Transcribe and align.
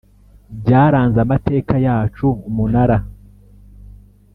byaranze 0.61 1.17
amateka 1.25 1.73
yacu 1.85 2.27
Umunara 2.49 2.97